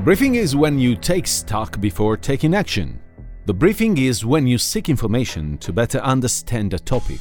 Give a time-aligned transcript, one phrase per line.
[0.00, 3.02] The briefing is when you take stock before taking action.
[3.44, 7.20] The briefing is when you seek information to better understand a topic.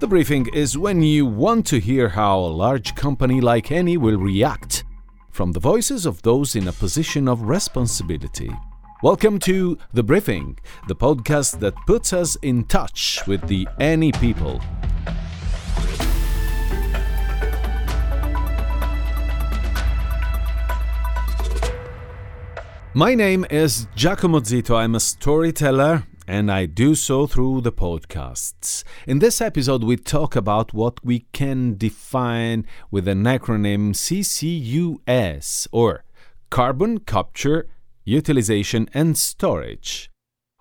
[0.00, 4.18] The briefing is when you want to hear how a large company like Eni will
[4.18, 4.82] react
[5.30, 8.50] from the voices of those in a position of responsibility.
[9.00, 10.58] Welcome to The Briefing,
[10.88, 14.60] the podcast that puts us in touch with the Eni people.
[22.98, 24.74] My name is Giacomo Zito.
[24.74, 28.82] I'm a storyteller and I do so through the podcasts.
[29.06, 36.02] In this episode, we talk about what we can define with an acronym CCUS or
[36.50, 37.68] Carbon Capture,
[38.04, 40.10] Utilization and Storage.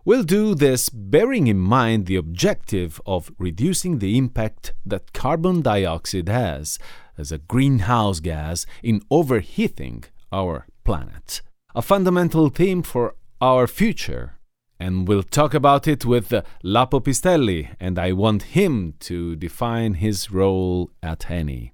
[0.05, 6.29] We'll do this bearing in mind the objective of reducing the impact that carbon dioxide
[6.29, 6.77] has
[7.17, 11.41] as a greenhouse gas in overheating our planet
[11.77, 14.33] a fundamental theme for our future.
[14.79, 20.31] And we'll talk about it with Lapo Pistelli, and I want him to define his
[20.31, 21.73] role at Eni.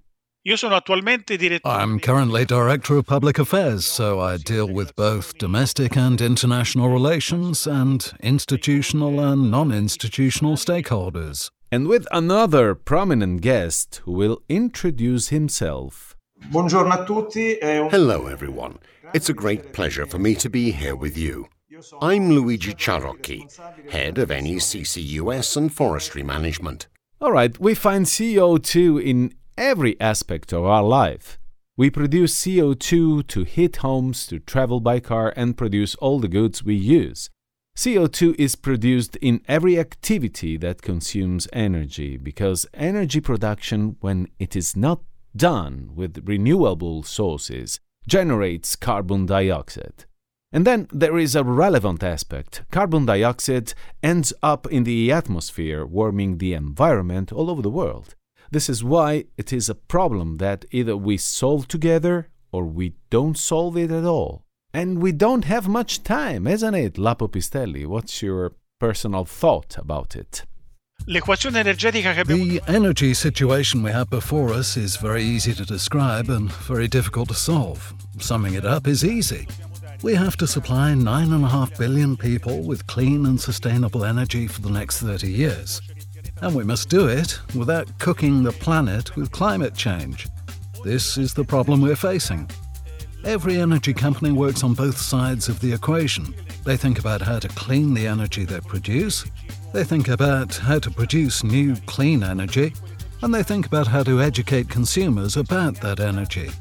[1.63, 7.65] I'm currently Director of Public Affairs, so I deal with both domestic and international relations
[7.65, 11.49] and institutional and non institutional stakeholders.
[11.71, 16.17] And with another prominent guest who will introduce himself.
[17.89, 18.79] Hello, everyone.
[19.14, 21.47] It's a great pleasure for me to be here with you.
[22.02, 23.47] I'm Luigi Ciarrocchi,
[23.92, 26.88] head of Eni CCUS and forestry management.
[27.22, 31.38] All right, we find CO2 in every aspect of our life.
[31.78, 36.64] We produce CO2 to heat homes, to travel by car, and produce all the goods
[36.64, 37.30] we use.
[37.78, 44.75] CO2 is produced in every activity that consumes energy because energy production, when it is
[44.75, 45.02] not
[45.36, 50.05] done with renewable sources, generates carbon dioxide.
[50.51, 52.63] And then there is a relevant aspect.
[52.72, 53.73] Carbon dioxide
[54.03, 58.16] ends up in the atmosphere, warming the environment all over the world.
[58.51, 63.38] This is why it is a problem that either we solve together or we don't
[63.38, 64.44] solve it at all.
[64.75, 67.88] And we don't have much time, isn't it, Lapo Pistelli?
[67.88, 70.44] What's your personal thought about it?
[72.37, 77.27] The energy situation we have before us is very easy to describe and very difficult
[77.27, 77.93] to solve.
[78.19, 79.45] Summing it up is easy.
[80.01, 85.01] We have to supply 9.5 billion people with clean and sustainable energy for the next
[85.01, 85.81] 30 years.
[86.41, 90.29] And we must do it without cooking the planet with climate change.
[90.85, 92.49] This is the problem we're facing.
[93.25, 96.33] Every energy company works on both sides of the equation.
[96.63, 99.25] They think about how to clean the energy they produce
[99.73, 102.73] they think about how to produce new clean energy,
[103.23, 106.51] and they think about how to educate consumers about that energy.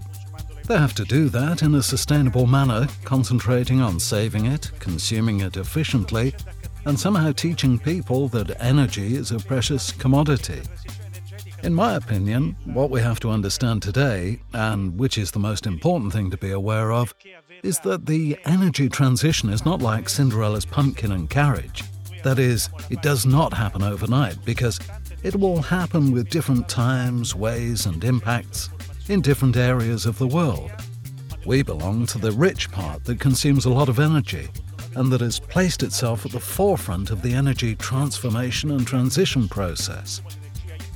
[0.66, 5.58] They have to do that in a sustainable manner, concentrating on saving it, consuming it
[5.58, 6.34] efficiently,
[6.86, 10.62] and somehow teaching people that energy is a precious commodity.
[11.62, 16.12] In my opinion, what we have to understand today, and which is the most important
[16.12, 17.14] thing to be aware of,
[17.62, 21.84] is that the energy transition is not like Cinderella's pumpkin and carriage.
[22.22, 24.78] That is, it does not happen overnight because
[25.22, 28.68] it will happen with different times, ways, and impacts
[29.08, 30.70] in different areas of the world.
[31.44, 34.48] We belong to the rich part that consumes a lot of energy
[34.94, 40.20] and that has placed itself at the forefront of the energy transformation and transition process.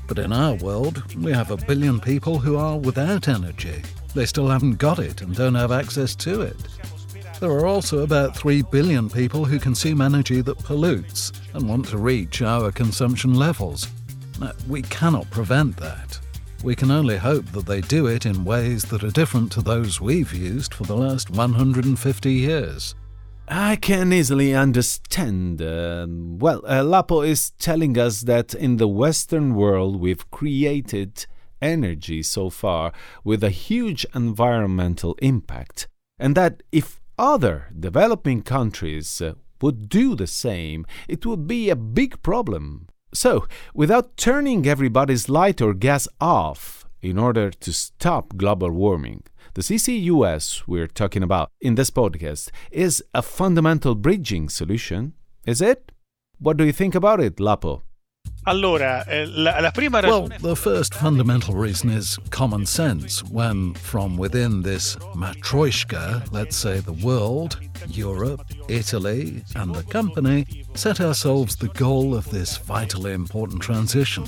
[0.07, 3.83] But in our world, we have a billion people who are without energy.
[4.15, 6.57] They still haven't got it and don't have access to it.
[7.39, 11.99] There are also about 3 billion people who consume energy that pollutes and want to
[11.99, 13.89] reach our consumption levels.
[14.41, 16.19] Now, we cannot prevent that.
[16.65, 20.01] We can only hope that they do it in ways that are different to those
[20.01, 22.95] we've used for the last 150 years.
[23.49, 25.61] I can easily understand.
[25.61, 31.27] Uh, well, uh, Lapo is telling us that in the Western world we've created
[31.61, 32.93] energy so far
[33.25, 35.87] with a huge environmental impact,
[36.19, 41.77] and that if other developing countries uh, would do the same, it would be a
[41.77, 42.89] big problem.
[43.15, 49.23] So, without turning everybody's light or gas off in order to stop global warming,
[49.55, 55.15] the CCUS we're talking about in this podcast is a fundamental bridging solution,
[55.47, 55.93] is it?
[56.39, 57.86] What do you think about it, Lapo?
[58.49, 63.25] Allora, eh, la, la prima Well, the first fundamental reason is common sense.
[63.25, 67.59] When from within this matryoshka, let's say the world,
[67.89, 74.25] Europe, Italy, and the company, set ourselves the goal of this vitally important transition.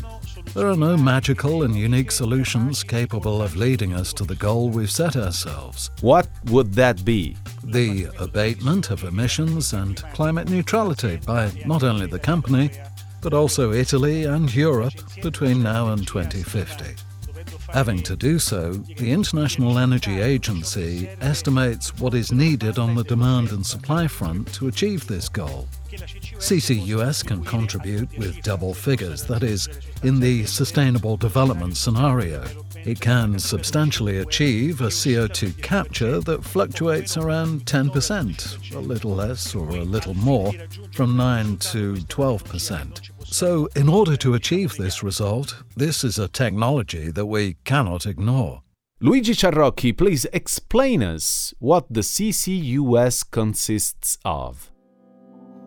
[0.53, 4.91] There are no magical and unique solutions capable of leading us to the goal we've
[4.91, 5.91] set ourselves.
[6.00, 7.37] What would that be?
[7.62, 12.71] The abatement of emissions and climate neutrality by not only the company,
[13.20, 16.97] but also Italy and Europe between now and 2050.
[17.73, 23.50] Having to do so, the International Energy Agency estimates what is needed on the demand
[23.50, 25.69] and supply front to achieve this goal.
[26.38, 29.69] CCUS can contribute with double figures, that is,
[30.03, 32.44] in the Sustainable Development scenario.
[32.88, 39.69] It can substantially achieve a CO2 capture that fluctuates around 10%, a little less or
[39.69, 40.55] a little more,
[40.93, 43.11] from 9 to 12%.
[43.26, 48.62] So, in order to achieve this result, this is a technology that we cannot ignore.
[49.02, 54.70] Luigi Ciarrocchi, please explain us what the CCUS consists of.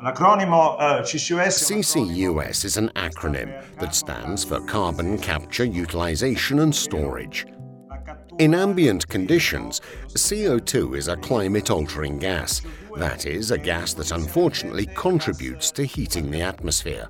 [0.01, 7.45] CCUS uh, CCUS is an acronym that stands for Carbon Capture, Utilization and Storage.
[8.39, 12.63] In ambient conditions, CO2 is a climate altering gas,
[12.97, 17.07] that is, a gas that unfortunately contributes to heating the atmosphere.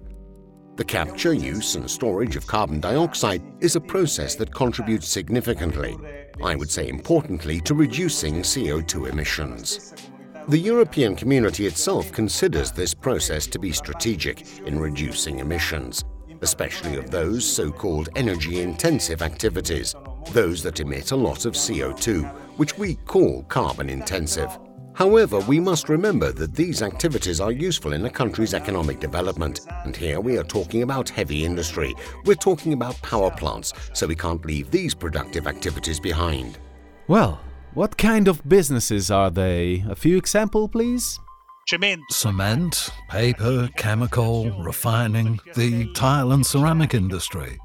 [0.76, 5.96] The capture, use, and storage of carbon dioxide is a process that contributes significantly,
[6.44, 9.91] I would say importantly, to reducing CO2 emissions.
[10.48, 16.04] The European community itself considers this process to be strategic in reducing emissions,
[16.42, 19.96] especially of those so called energy intensive activities,
[20.32, 22.28] those that emit a lot of CO2,
[22.58, 24.58] which we call carbon intensive.
[24.94, 29.96] However, we must remember that these activities are useful in a country's economic development, and
[29.96, 31.94] here we are talking about heavy industry.
[32.26, 36.58] We're talking about power plants, so we can't leave these productive activities behind.
[37.08, 37.40] Well,
[37.74, 39.84] what kind of businesses are they?
[39.90, 41.20] A few example, please?
[41.70, 47.58] cemento, Cement, paper, chemical, refining, the tile and ceramic industry.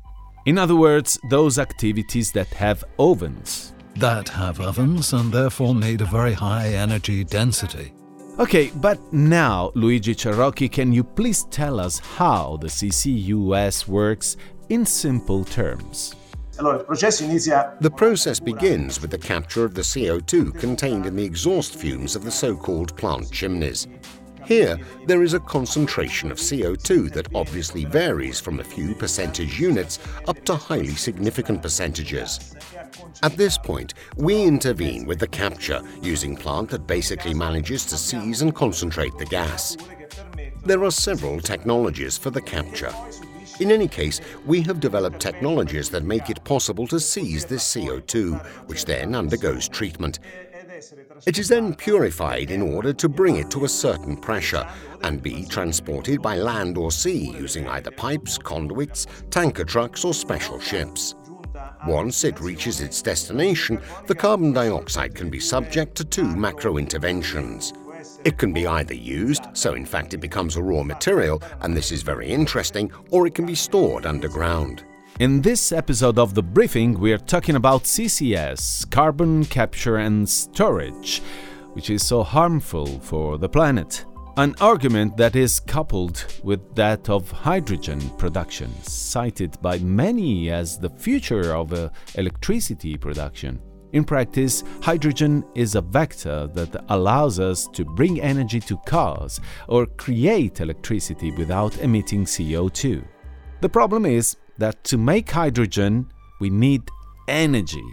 [0.44, 3.72] In other words, those activities that have ovens.
[3.96, 7.92] that have ovens and therefore need a very high energy density.
[8.38, 14.36] Okay, but now, Luigi Ciarrocchi, can you please tell us how the CCUS works
[14.68, 16.14] in simple terms?
[17.80, 22.24] The process begins with the capture of the CO2 contained in the exhaust fumes of
[22.24, 23.86] the so called plant chimneys.
[24.46, 29.98] Here, there is a concentration of CO2 that obviously varies from a few percentage units
[30.28, 32.54] up to highly significant percentages.
[33.24, 38.40] At this point, we intervene with the capture using plant that basically manages to seize
[38.40, 39.76] and concentrate the gas.
[40.64, 42.92] There are several technologies for the capture.
[43.58, 48.44] In any case, we have developed technologies that make it possible to seize this CO2,
[48.66, 50.18] which then undergoes treatment.
[51.26, 54.68] It is then purified in order to bring it to a certain pressure
[55.02, 60.60] and be transported by land or sea using either pipes, conduits, tanker trucks, or special
[60.60, 61.14] ships.
[61.86, 67.72] Once it reaches its destination, the carbon dioxide can be subject to two macro interventions.
[68.26, 71.92] It can be either used, so in fact it becomes a raw material, and this
[71.92, 74.82] is very interesting, or it can be stored underground.
[75.20, 81.22] In this episode of The Briefing, we're talking about CCS, carbon capture and storage,
[81.74, 84.04] which is so harmful for the planet.
[84.36, 90.90] An argument that is coupled with that of hydrogen production, cited by many as the
[90.90, 93.62] future of uh, electricity production.
[93.96, 99.86] In practice, hydrogen is a vector that allows us to bring energy to cars or
[99.86, 103.02] create electricity without emitting CO2.
[103.62, 106.12] The problem is that to make hydrogen,
[106.42, 106.82] we need
[107.26, 107.88] energy.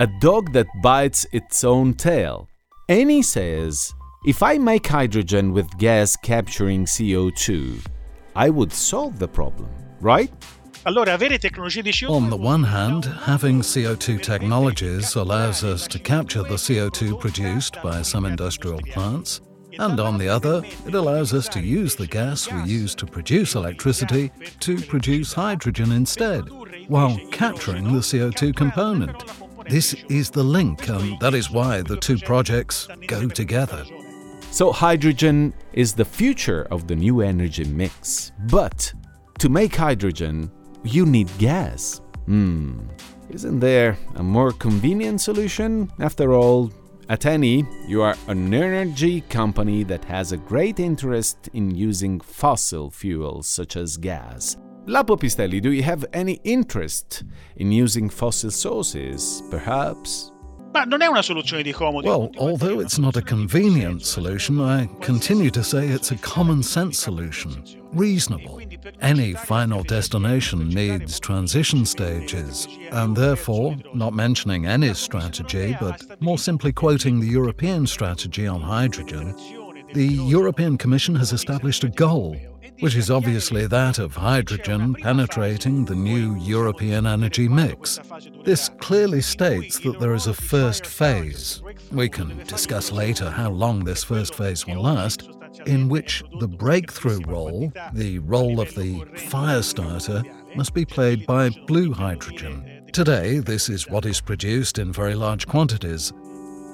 [0.00, 2.48] A dog that bites its own tail.
[2.88, 3.92] Eni says
[4.24, 7.78] if I make hydrogen with gas capturing CO2,
[8.34, 9.68] I would solve the problem,
[10.00, 10.32] right?
[10.84, 15.98] Allora avere tecnologie di CO2 On the one hand, having CO2 technologies allows us to
[15.98, 19.40] capture the CO2 produced by some industrial plants,
[19.78, 23.54] and on the other, it allows us to use the gas we use to produce
[23.54, 26.48] electricity to produce hydrogen instead,
[26.88, 29.24] while capturing the CO2 component.
[29.68, 33.84] This is the link, and that is why the two projects go together.
[34.50, 38.32] So, hydrogen is the future of the new energy mix.
[38.50, 38.92] But
[39.38, 40.50] to make hydrogen,
[40.84, 42.00] you need gas.
[42.26, 42.80] Hmm.
[43.30, 45.90] Isn't there a more convenient solution?
[45.98, 46.70] After all,
[47.08, 52.90] at Eni, you are an energy company that has a great interest in using fossil
[52.90, 54.56] fuels such as gas.
[54.86, 57.22] Lapo Pistelli, do you have any interest
[57.56, 60.31] in using fossil sources, perhaps?
[60.86, 61.74] Non è una soluzione di.
[61.78, 66.98] Well, although it's not a convenient solution, I continue to say it's a common sense
[66.98, 67.62] solution,
[67.92, 68.60] reasonable.
[69.00, 76.72] Any final destination needs transition stages, and therefore, not mentioning any strategy, but more simply
[76.72, 79.34] quoting the European strategy on hydrogen,
[79.94, 82.36] the European Commission has established a goal
[82.82, 88.00] which is obviously that of hydrogen penetrating the new European energy mix.
[88.44, 91.62] This clearly states that there is a first phase.
[91.92, 95.30] We can discuss later how long this first phase will last,
[95.66, 100.24] in which the breakthrough role, the role of the fire starter,
[100.56, 102.88] must be played by blue hydrogen.
[102.92, 106.12] Today, this is what is produced in very large quantities.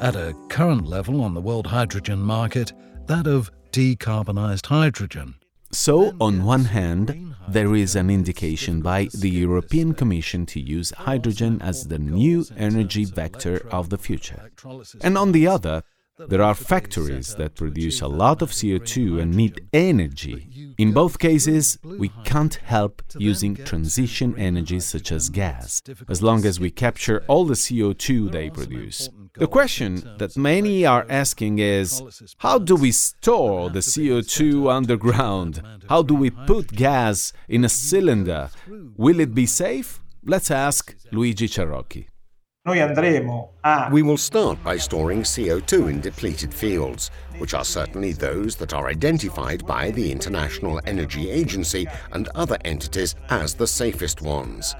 [0.01, 2.73] At a current level on the world hydrogen market,
[3.09, 5.35] that of decarbonized hydrogen.
[5.73, 11.61] So, on one hand, there is an indication by the European Commission to use hydrogen
[11.63, 14.51] as the new energy vector of the future.
[15.03, 15.83] And on the other,
[16.29, 20.75] there are factories that produce a lot of CO2 and need energy.
[20.77, 26.59] In both cases, we can't help using transition energies such as gas, as long as
[26.59, 29.09] we capture all the CO2 they produce.
[29.39, 32.03] The question that many are asking is
[32.39, 35.63] how do we store the CO2 underground?
[35.89, 38.51] How do we put gas in a cylinder?
[38.97, 40.01] Will it be safe?
[40.25, 42.07] Let's ask Luigi Ciarrocchi.
[42.67, 48.13] Noi andremo a We will start by storing CO2 in depleted fields, which are certainly
[48.13, 54.21] those that are identified by the International Energy Agency and other entities as the safest
[54.21, 54.75] ones.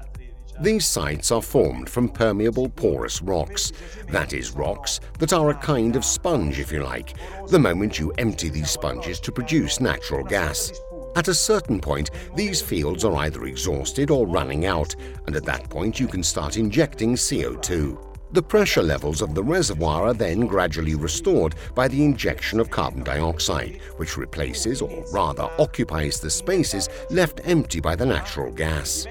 [0.61, 3.71] These sites are formed from permeable porous rocks,
[4.09, 7.13] that is, rocks that are a kind of sponge, if you like,
[7.47, 10.73] the moment you empty these sponges to produce natural gas.
[11.15, 14.93] At a certain point, these fields are either exhausted or running out,
[15.27, 17.97] and at that point you can start injecting CO2.
[18.33, 23.03] The pressure levels of the reservoir are then gradually restored by the injection of carbon
[23.03, 29.07] dioxide, which replaces or rather occupies the spaces left empty by the natural gas.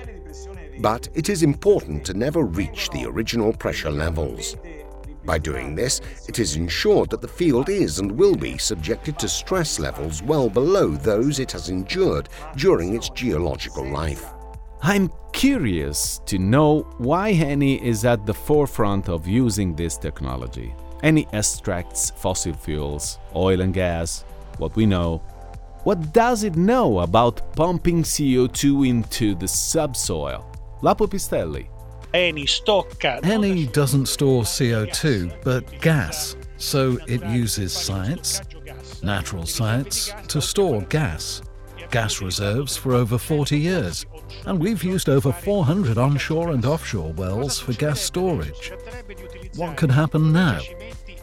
[0.80, 4.56] But it is important to never reach the original pressure levels.
[5.24, 9.28] By doing this, it is ensured that the field is and will be subjected to
[9.28, 14.24] stress levels well below those it has endured during its geological life.
[14.80, 20.72] I'm curious to know why Eni is at the forefront of using this technology.
[21.02, 24.24] Eni extracts fossil fuels, oil and gas,
[24.58, 25.18] what we know.
[25.84, 30.47] What does it know about pumping CO2 into the subsoil?
[30.82, 31.66] Lapo Pistelli.
[32.14, 38.40] Eni stocca Eni doesn't store CO2, but gas, so it uses science,
[39.02, 41.42] natural science, to store gas.
[41.90, 44.06] Gas reserves for over 40 years,
[44.46, 48.72] and we've used over 400 onshore and offshore wells for gas storage.
[49.56, 50.60] What could happen now?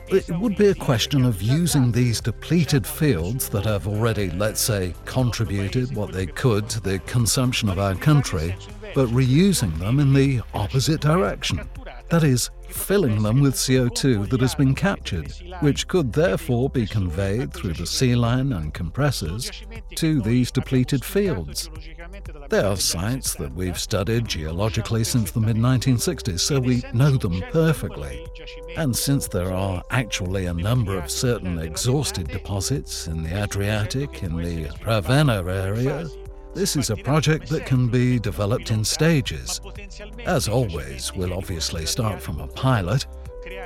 [0.08, 4.94] It would be a question of using these depleted fields that have already, let's say,
[5.06, 8.56] contributed what they could to the consumption of our country,
[8.96, 11.70] but reusing them in the opposite direction.
[12.10, 17.54] That is, filling them with CO2 that has been captured, which could therefore be conveyed
[17.54, 19.52] through the sea line and compressors
[19.96, 21.70] to these depleted fields.
[22.50, 27.44] They are sites that we've studied geologically since the mid 1960s, so we know them
[27.52, 28.26] perfectly.
[28.78, 34.38] And since there are actually a number of certain exhausted deposits in the Adriatic, in
[34.38, 36.08] the Ravenna area,
[36.56, 39.60] this is a project that can be developed in stages.
[40.26, 43.06] As always, we'll obviously start from a pilot,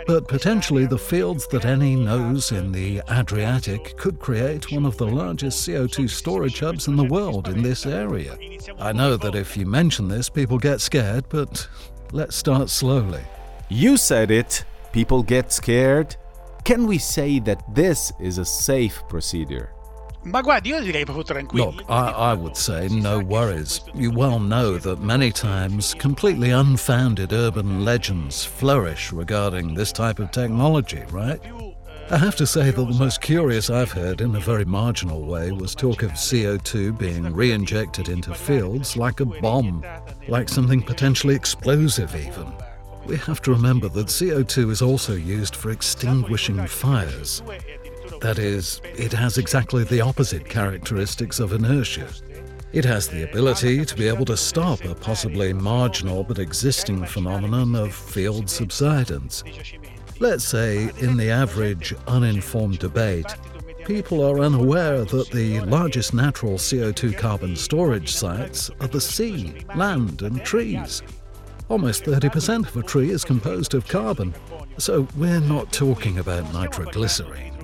[0.08, 5.06] but potentially the fields that Eni knows in the Adriatic could create one of the
[5.06, 8.36] largest CO2 storage hubs in the world in this area.
[8.80, 11.68] I know that if you mention this, people get scared, but
[12.12, 13.22] let's start slowly.
[13.70, 14.66] You said it.
[14.92, 16.16] People get scared.
[16.64, 19.72] Can we say that this is a safe procedure?
[21.78, 23.82] Look, I, I would say no worries.
[23.94, 30.32] You well know that many times completely unfounded urban legends flourish regarding this type of
[30.32, 31.40] technology, right?
[32.12, 35.52] I have to say that the most curious I've heard in a very marginal way
[35.52, 39.86] was talk of CO2 being re injected into fields like a bomb,
[40.28, 42.52] like something potentially explosive, even.
[43.06, 47.42] We have to remember that CO2 is also used for extinguishing fires.
[48.22, 52.08] That is, it has exactly the opposite characteristics of inertia.
[52.74, 57.76] It has the ability to be able to stop a possibly marginal but existing phenomenon
[57.76, 59.44] of field subsidence.
[60.20, 63.26] Let's say, in the average uninformed debate,
[63.86, 70.22] people are unaware that the largest natural CO2 carbon storage sites are the sea, land,
[70.22, 71.02] and trees.
[71.70, 74.36] Almost 30% of a tree is composed of carbon,
[74.78, 77.59] so we're not talking about nitroglycerine.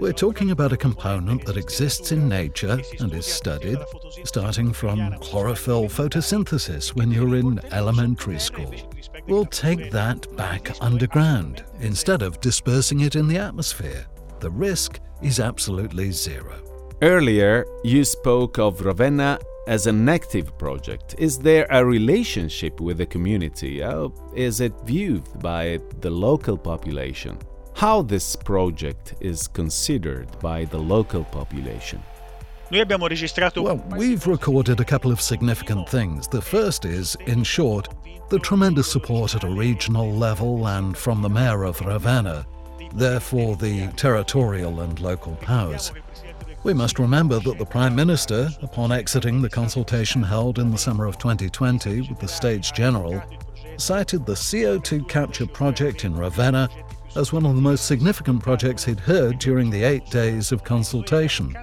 [0.00, 3.76] We're talking about a component that exists in nature and is studied,
[4.24, 8.74] starting from chlorophyll photosynthesis when you're in elementary school.
[9.28, 14.06] We'll take that back underground instead of dispersing it in the atmosphere.
[14.38, 16.62] The risk is absolutely zero.
[17.02, 21.14] Earlier, you spoke of Ravenna as an active project.
[21.18, 23.80] Is there a relationship with the community?
[23.82, 27.38] How is it viewed by the local population?
[27.80, 31.98] How this project is considered by the local population.
[33.62, 36.28] Well, we've recorded a couple of significant things.
[36.28, 37.88] The first is, in short,
[38.28, 42.46] the tremendous support at a regional level and from the mayor of Ravenna,
[42.92, 45.90] therefore the territorial and local powers.
[46.64, 51.06] We must remember that the Prime Minister, upon exiting the consultation held in the summer
[51.06, 53.22] of 2020 with the States General,
[53.78, 56.68] cited the CO2 capture project in Ravenna
[57.16, 61.56] as one of the most significant projects he'd heard during the eight days of consultation.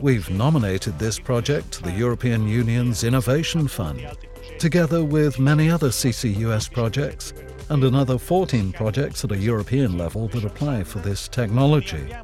[0.00, 4.06] We've nominated this project to the European Union's Innovation Fund,
[4.58, 7.34] together with many other CCUS projects
[7.68, 12.14] and another 14 projects at a European level that apply for this technology.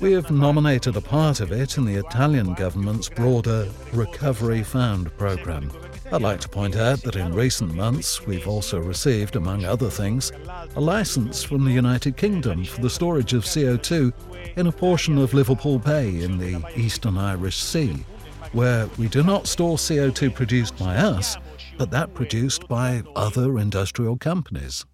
[0.00, 5.70] We have nominated a part of it in the Italian government's broader Recovery Fund programme.
[6.14, 10.30] I'd like to point out that in recent months we've also received, among other things,
[10.76, 14.12] a license from the United Kingdom for the storage of CO2
[14.56, 18.04] in a portion of Liverpool Bay in the eastern Irish Sea,
[18.52, 21.36] where we do not store CO2 produced by us,
[21.78, 24.86] but that produced by other industrial companies.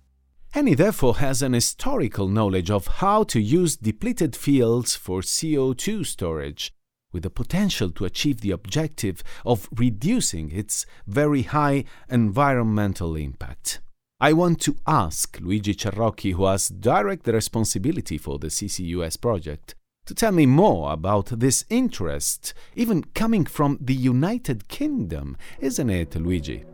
[0.54, 6.72] Eni therefore has an historical knowledge of how to use depleted fields for CO2 storage
[7.12, 13.80] with the potential to achieve the objective of reducing its very high environmental impact.
[14.20, 19.74] I want to ask Luigi Ciarrocchi, who has direct responsibility for the CCUS project,
[20.06, 26.16] to tell me more about this interest, even coming from the United Kingdom, isn't it,
[26.16, 26.64] Luigi?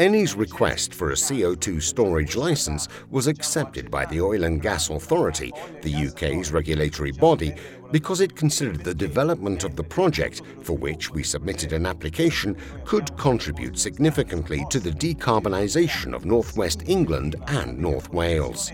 [0.00, 5.52] Eni's request for a CO2 storage license was accepted by the Oil and Gas Authority,
[5.82, 7.54] the UK's regulatory body,
[7.92, 13.16] because it considered the development of the project, for which we submitted an application, could
[13.16, 18.72] contribute significantly to the decarbonisation of northwest England and North Wales.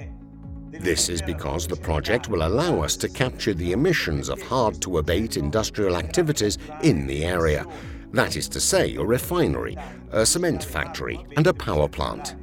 [0.70, 4.96] This is because the project will allow us to capture the emissions of hard to
[4.96, 7.66] abate industrial activities in the area
[8.16, 9.76] that is to say, a refinery,
[10.10, 12.36] a cement factory, and a power plant.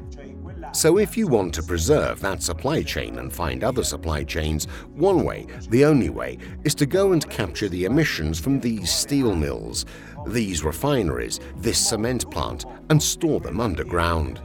[0.72, 5.24] So, if you want to preserve that supply chain and find other supply chains, one
[5.24, 9.86] way, the only way, is to go and capture the emissions from these steel mills,
[10.26, 14.42] these refineries, this cement plant, and store them underground.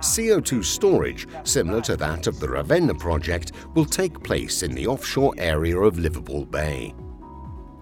[0.00, 5.34] CO2 storage, similar to that of the Ravenna project, will take place in the offshore
[5.38, 6.94] area of Liverpool Bay.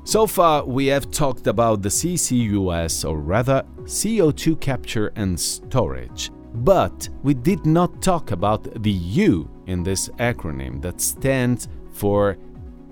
[0.07, 6.31] So far, we have talked about the CCUS, or rather CO2 capture and storage.
[6.57, 12.37] But we did not talk about the U in this acronym that stands for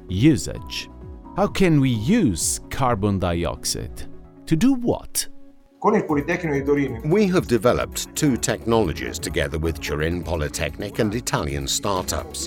[0.08, 0.88] usage.
[1.36, 4.08] How can we use carbon dioxide?
[4.46, 5.28] To do what?
[7.04, 12.46] We have developed two technologies together with Turin Polytechnic and Italian startups.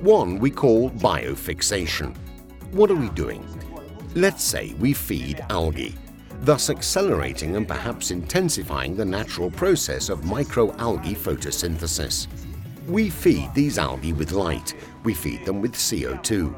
[0.00, 2.16] One we call biofixation.
[2.72, 3.44] What are we doing?
[4.14, 5.94] Let's say we feed algae,
[6.40, 12.26] thus accelerating and perhaps intensifying the natural process of microalgae photosynthesis.
[12.86, 16.54] We feed these algae with light, we feed them with CO2.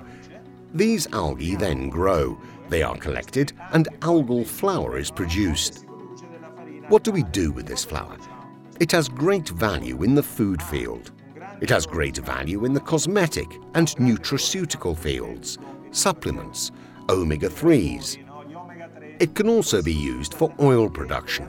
[0.75, 5.85] These algae then grow, they are collected, and algal flour is produced.
[6.89, 8.17] What do we do with this flour?
[8.79, 11.11] It has great value in the food field.
[11.61, 15.59] It has great value in the cosmetic and nutraceutical fields,
[15.91, 16.71] supplements,
[17.11, 18.19] omega 3s.
[19.19, 21.49] It can also be used for oil production.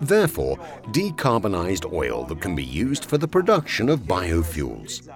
[0.00, 0.58] Therefore,
[0.88, 5.08] decarbonized oil that can be used for the production of biofuels.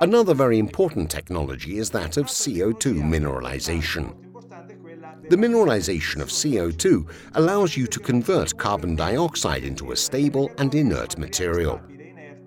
[0.00, 4.14] Another very important technology is that of CO2 mineralization.
[5.28, 11.18] The mineralization of CO2 allows you to convert carbon dioxide into a stable and inert
[11.18, 11.80] material.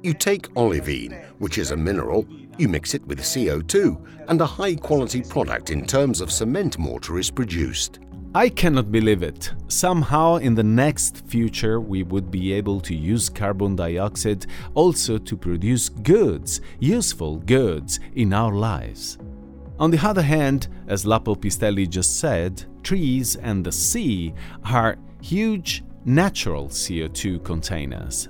[0.02, 2.26] You take olivine, which is a mineral,
[2.58, 7.18] you mix it with CO2, and a high quality product in terms of cement mortar
[7.20, 8.00] is produced.
[8.36, 9.54] I cannot believe it.
[9.68, 15.38] Somehow, in the next future, we would be able to use carbon dioxide also to
[15.38, 19.20] produce goods, useful goods, in our lives.
[19.80, 24.34] On the other hand, as Lapo Pistelli just said, trees and the sea
[24.66, 28.30] are huge natural CO2 containers.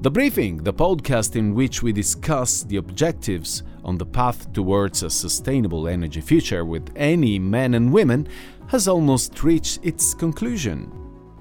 [0.00, 5.10] The Briefing, the podcast in which we discuss the objectives on the path towards a
[5.10, 8.28] sustainable energy future with Eni men and women,
[8.68, 10.88] has almost reached its conclusion.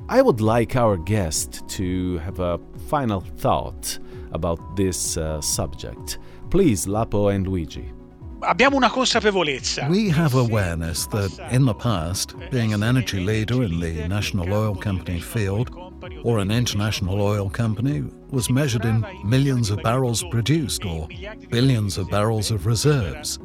[0.10, 4.00] I would like our guest to have a final thought
[4.32, 6.18] about this uh, subject.
[6.50, 7.94] Please, Lapo and Luigi.
[8.42, 9.88] Abbiamo una consapevolezza.
[9.88, 14.74] We have awareness that in the past, being an energy leader in the national oil
[14.74, 15.87] company field
[16.24, 21.08] or an international oil company was measured in millions of barrels produced or
[21.50, 23.40] billions of barrels of reserves.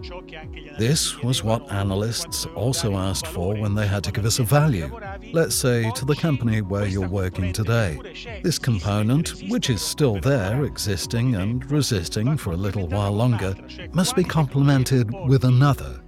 [0.79, 4.91] This was what analysts also asked for when they had to give us a value,
[5.33, 7.99] let's say to the company where you're working today.
[8.43, 13.55] This component, which is still there, existing and resisting for a little while longer,
[13.93, 16.02] must be complemented with another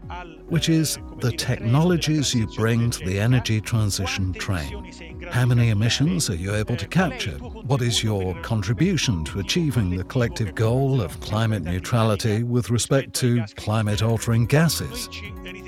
[0.49, 4.93] which is the technologies you bring to the energy transition train.
[5.31, 7.39] How many emissions are you able to capture?
[7.39, 13.45] What is your contribution to achieving the collective goal of climate neutrality with respect to
[13.57, 15.09] climate altering gases?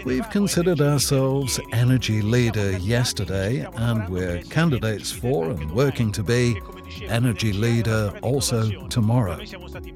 [0.05, 6.61] We've considered ourselves energy leader yesterday, and we're candidates for and working to be
[7.03, 9.41] energy leader also tomorrow.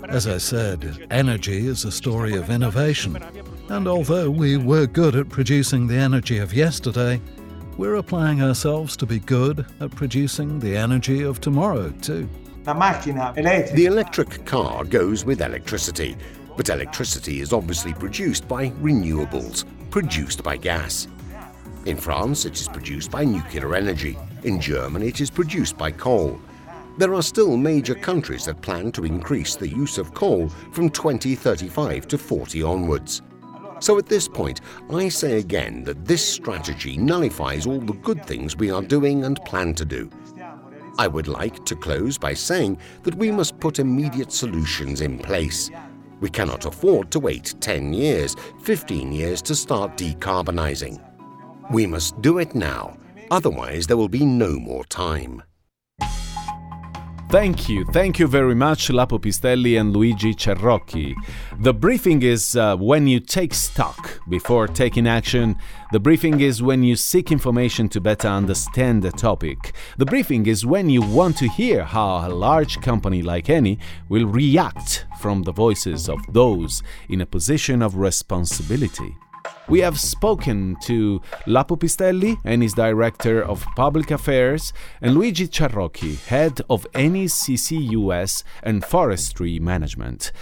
[0.08, 3.18] As I said, energy is a story of innovation.
[3.70, 7.20] And although we were good at producing the energy of yesterday,
[7.76, 12.28] we're applying ourselves to be good at producing the energy of tomorrow, too.
[13.72, 16.16] The electric car goes with electricity,
[16.56, 21.06] but electricity is obviously produced by renewables, produced by gas.
[21.86, 24.18] In France, it is produced by nuclear energy.
[24.42, 26.40] In Germany, it is produced by coal.
[26.98, 32.08] There are still major countries that plan to increase the use of coal from 2035
[32.08, 33.22] to 40 onwards.
[33.80, 38.56] So at this point, I say again that this strategy nullifies all the good things
[38.56, 40.10] we are doing and plan to do.
[40.98, 45.70] I would like to close by saying that we must put immediate solutions in place.
[46.20, 51.02] We cannot afford to wait 10 years, 15 years to start decarbonising.
[51.72, 52.98] We must do it now,
[53.30, 55.42] otherwise, there will be no more time.
[57.30, 61.14] Thank you, thank you very much, Lapo Pistelli and Luigi Ciarrocchi.
[61.60, 65.54] The briefing is uh, when you take stock before taking action.
[65.92, 69.74] The briefing is when you seek information to better understand a topic.
[69.96, 74.26] The briefing is when you want to hear how a large company like Eni will
[74.26, 79.14] react from the voices of those in a position of responsibility.
[79.70, 86.18] We have spoken to Lapo Pistelli, and Eni's Director of Public Affairs, and Luigi Ciarrocchi,
[86.26, 90.32] Head of Eni's CCUS and Forestry Management.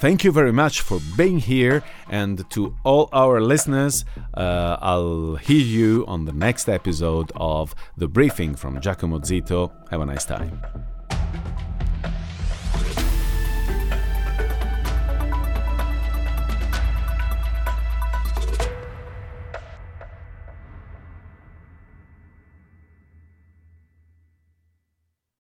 [0.00, 5.64] Thank you very much for being here, and to all our listeners, uh, I'll hear
[5.64, 9.70] you on the next episode of The Briefing from Giacomo Zito.
[9.90, 10.60] Have a nice time.